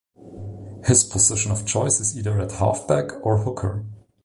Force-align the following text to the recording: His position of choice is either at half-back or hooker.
His 0.85 1.03
position 1.03 1.51
of 1.51 1.63
choice 1.67 1.99
is 1.99 2.17
either 2.17 2.41
at 2.41 2.53
half-back 2.53 3.23
or 3.23 3.37
hooker. 3.37 3.85